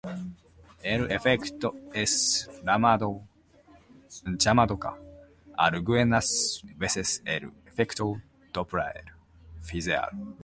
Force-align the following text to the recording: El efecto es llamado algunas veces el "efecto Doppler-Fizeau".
El 0.81 1.11
efecto 1.11 1.75
es 1.93 2.49
llamado 2.65 3.21
algunas 5.55 6.63
veces 6.75 7.21
el 7.23 7.51
"efecto 7.67 8.19
Doppler-Fizeau". 8.51 10.37